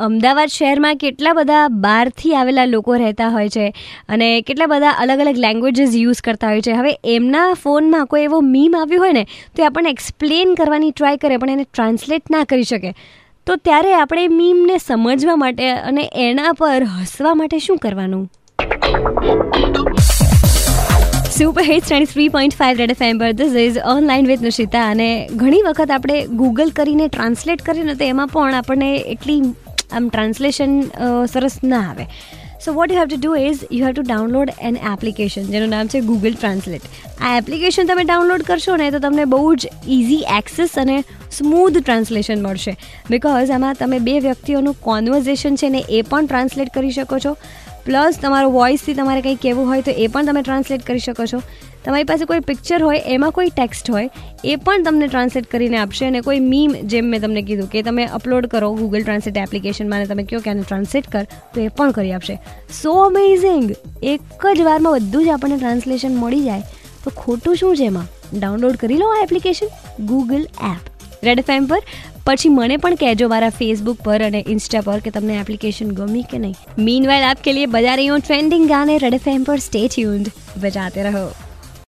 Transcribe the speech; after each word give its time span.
અમદાવાદ 0.00 0.48
શહેરમાં 0.48 0.96
કેટલા 0.96 1.32
બધા 1.32 1.68
બહારથી 1.68 2.34
આવેલા 2.34 2.64
લોકો 2.64 2.96
રહેતા 2.96 3.28
હોય 3.28 3.48
છે 3.48 3.66
અને 4.08 4.28
કેટલા 4.42 4.66
બધા 4.66 4.94
અલગ 4.98 5.20
અલગ 5.20 5.36
લેંગ્વેજીસ 5.36 5.96
યુઝ 5.96 6.20
કરતા 6.20 6.48
હોય 6.48 6.60
છે. 6.60 6.72
હવે 6.72 6.92
એમના 7.04 7.46
ફોનમાં 7.54 8.06
કોઈ 8.06 8.22
એવો 8.22 8.40
મીમ 8.40 8.76
આવ્યો 8.76 9.00
હોય 9.00 9.12
ને, 9.12 9.24
તો 9.56 9.62
એ 9.62 9.66
આપણને 9.66 9.90
એક્સપ્લેન 9.90 10.54
કરવાની 10.54 10.90
ટ્રાય 10.90 11.16
કરે, 11.16 11.36
પણ 11.36 11.50
એને 11.50 11.64
ટ્રાન્સલેટ 11.64 12.30
ના 12.30 12.44
કરી 12.44 12.62
શકે. 12.62 12.94
તો 13.46 13.56
ત્યારે 13.56 13.94
આપણે 13.94 14.28
મીમને 14.28 14.76
સમજવા 14.78 15.36
માટે 15.36 15.64
અને 15.70 16.04
એના 16.28 16.52
પર 16.52 16.82
હસવા 16.96 17.34
માટે 17.34 17.58
શું 17.58 17.78
કરવાનું? 17.78 18.28
Super 21.38 21.62
hit 21.62 21.90
ninety 21.90 22.12
three 22.12 22.28
point 22.28 22.54
five 22.56 22.78
red 22.78 22.90
F 22.90 23.02
M 23.02 23.18
પર 23.18 23.32
this 23.32 23.54
is 23.56 23.78
online 23.92 24.26
with 24.26 24.42
Nishita 24.42 24.84
અને 24.90 25.08
ઘણી 25.36 25.62
વખત 25.62 25.90
આપણે 25.90 26.16
ગૂગલ 26.40 26.70
કરીને 26.70 27.08
ટ્રાન્સલેટ 27.08 27.62
કરીને 27.62 27.94
તો 27.94 28.04
એમાં 28.04 28.28
પણ 28.28 28.54
આપણને 28.54 28.90
એટલી 29.14 29.40
આમ 29.92 30.08
ટ્રાન્સલેશન 30.08 30.72
સરસ 31.32 31.58
ના 31.64 31.82
આવે. 31.90 32.06
So 32.64 32.72
what 32.76 32.92
you 32.92 32.98
have 33.00 33.08
to 33.10 33.18
do 33.20 33.36
is 33.42 33.60
you 33.70 33.84
have 33.86 33.94
to 33.94 34.02
download 34.08 34.50
an 34.68 34.76
application 34.88 35.46
જેનું 35.52 35.70
નામ 35.74 35.90
છે 35.92 36.02
ગૂગલ 36.08 36.34
ટ્રાન્સલેટ 36.34 36.84
આ 37.20 37.30
એપ્લિકેશન 37.38 37.88
તમે 37.88 38.04
ડાઉનલોડ 38.08 38.44
કરશો 38.48 38.76
ને, 38.76 38.90
તો 38.90 38.98
તમને 39.04 39.24
બહુ 39.34 39.54
જ 39.54 39.72
ઇઝી 39.96 40.26
એક્સેસ 40.38 40.76
અને 40.82 40.96
સ્મૂધ 41.38 41.78
ટ્રાન્સલેશન 41.80 42.44
મળશે. 42.44 42.76
બિકોઝ 43.10 43.50
આમાં 43.56 43.80
તમે 43.80 43.98
બે 44.08 44.18
વ્યક્તિઓનું 44.26 44.78
કોન્વર્ઝેશન 44.86 45.58
છે 45.62 45.72
ને, 45.74 45.82
એ 45.88 46.02
પણ 46.02 46.30
ટ્રાન્સલેટ 46.30 46.72
કરી 46.76 46.94
શકો 46.98 47.18
છો. 47.26 47.34
પ્લસ 47.84 48.20
તમારો 48.22 48.50
વોઇસથી 48.50 48.94
તમારે 48.94 49.20
કંઈ 49.26 49.40
કહેવું 49.42 49.68
હોય 49.72 49.82
તો 49.88 49.96
એ 50.04 50.06
પણ 50.06 50.30
તમે 50.30 50.42
ટ્રાન્સલેટ 50.42 50.86
કરી 50.86 51.04
શકો 51.06 51.26
છો. 51.26 51.40
તમારી 51.84 52.04
પાસે 52.04 52.24
કોઈ 52.30 52.40
પિક્ચર 52.40 52.80
હોય, 52.82 53.00
એમાં 53.06 53.32
કોઈ 53.32 53.50
ટેક્સ્ટ 53.50 53.90
હોય, 53.90 54.08
એ 54.44 54.56
પણ 54.56 54.84
તમને 54.84 55.08
ટ્રાન્સલેટ 55.08 55.46
કરીને 55.50 55.78
આપશે 55.78 56.02
અને 56.06 56.20
કોઈ 56.20 56.40
મીમ 56.48 56.74
જેમ 56.94 57.08
મેં 57.14 57.20
તમને 57.20 57.42
કીધું 57.42 57.70
કે 57.74 57.82
તમે 57.82 58.06
અપલોડ 58.18 58.50
કરો 58.54 58.68
ગૂગલ 58.80 59.02
ટ્રાન્સલેટ 59.02 59.40
એપ્લિકેશનમાં 59.44 60.04
અને 60.04 60.10
તમે 60.12 60.26
કહો 60.32 60.42
કે 60.46 60.52
આને 60.54 60.62
ટ્રાન્સલેટ 60.62 61.10
કર, 61.14 61.24
તો 61.54 61.60
એ 61.60 61.68
પણ 61.80 61.96
કરી 61.98 62.12
આપશે. 62.12 62.38
સો 62.82 62.92
અમેઝિંગ 63.06 63.72
એક 64.02 64.46
જ 64.54 64.68
વારમાં 64.70 64.98
બધું 64.98 65.24
જ 65.24 65.34
આપણને 65.36 65.60
ટ્રાન્સલેશન 65.64 66.20
મળી 66.22 66.44
જાય. 66.44 66.62
તો 67.04 67.16
ખોટું 67.16 67.56
શું 67.56 67.76
છે 67.76 67.90
એમાં? 67.94 68.06
ડાઉનલોડ 68.38 68.80
કરી 68.84 69.02
લો 69.02 69.10
આ 69.16 69.22
application 69.22 69.68
Google 70.12 70.42
app 70.42 70.82
red 71.24 71.40
FM 71.42 71.66
પર 71.70 71.80
પછી 72.26 72.48
મને 72.48 72.76
પણ 72.76 72.94
કહેજો 72.94 73.28
મારા 73.28 73.48
ફેસબુક 73.50 74.00
પર 74.00 74.22
અને 74.22 74.44
ઇન્સ્ટા 74.48 74.80
પર 74.80 74.98
કે 74.98 75.10
તમને 75.10 75.40
એપ્લિકેશન 75.40 75.90
ગમી 75.90 76.22
કે 76.22 76.38
નહીં. 76.38 76.54
મીન 76.78 77.06
વાઇલ 77.06 77.22
આપકે 77.22 77.52
લીએ 77.52 77.66
બજા 77.66 77.94
રહી 77.94 78.08
હું 78.08 78.20
ટ્રેન્ડિંગ 78.20 78.68
ગાને 78.68 78.98
રેડ 78.98 79.14
એફ 79.14 79.28
પર 79.46 79.56
સ્ટે 79.56 79.88
ટ્યુન્ડ 79.88 80.26
બજાતે 80.56 81.02
રહો. 81.02 81.30